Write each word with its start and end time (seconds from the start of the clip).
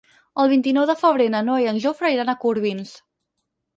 El 0.43 0.47
vint-i-nou 0.53 0.87
de 0.91 0.95
febrer 1.01 1.27
na 1.33 1.43
Noa 1.49 1.59
i 1.65 1.67
en 1.73 1.77
Jofre 1.85 2.13
iran 2.17 2.33
a 2.35 2.39
Corbins. 2.47 2.95